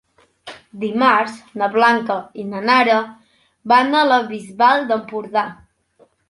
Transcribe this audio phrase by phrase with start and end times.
[0.83, 2.97] Dimarts na Blanca i na Nara
[3.73, 5.47] van a la Bisbal d'Empordà.